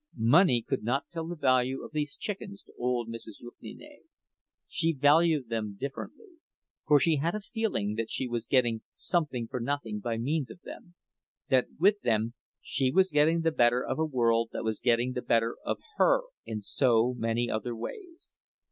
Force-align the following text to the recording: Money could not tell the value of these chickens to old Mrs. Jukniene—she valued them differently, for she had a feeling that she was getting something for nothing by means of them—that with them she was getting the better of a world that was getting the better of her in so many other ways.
Money 0.17 0.63
could 0.67 0.81
not 0.81 1.07
tell 1.11 1.27
the 1.27 1.35
value 1.35 1.83
of 1.83 1.91
these 1.91 2.17
chickens 2.17 2.63
to 2.63 2.73
old 2.75 3.07
Mrs. 3.07 3.39
Jukniene—she 3.39 4.93
valued 4.93 5.49
them 5.49 5.75
differently, 5.79 6.39
for 6.87 6.99
she 6.99 7.17
had 7.17 7.35
a 7.35 7.39
feeling 7.41 7.93
that 7.93 8.09
she 8.09 8.27
was 8.27 8.47
getting 8.47 8.81
something 8.95 9.47
for 9.47 9.59
nothing 9.59 9.99
by 9.99 10.17
means 10.17 10.49
of 10.49 10.59
them—that 10.63 11.67
with 11.79 12.01
them 12.01 12.33
she 12.63 12.89
was 12.89 13.11
getting 13.11 13.41
the 13.41 13.51
better 13.51 13.85
of 13.85 13.99
a 13.99 14.03
world 14.05 14.49
that 14.53 14.63
was 14.63 14.79
getting 14.79 15.11
the 15.13 15.21
better 15.21 15.55
of 15.63 15.77
her 15.97 16.21
in 16.47 16.63
so 16.63 17.13
many 17.15 17.47
other 17.47 17.75
ways. 17.75 18.33